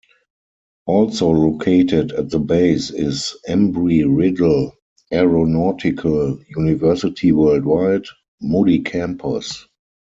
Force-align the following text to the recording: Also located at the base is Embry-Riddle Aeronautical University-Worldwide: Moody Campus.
Also 0.87 1.29
located 1.29 2.11
at 2.13 2.31
the 2.31 2.39
base 2.39 2.89
is 2.89 3.37
Embry-Riddle 3.47 4.75
Aeronautical 5.13 6.39
University-Worldwide: 6.49 8.05
Moody 8.41 8.79
Campus. 8.79 9.67